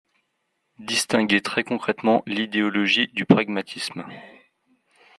distinguer 0.79 1.41
très 1.43 1.63
concrètement 1.63 2.23
l’idéologie 2.25 3.05
du 3.13 3.27
pragmatisme. 3.27 4.03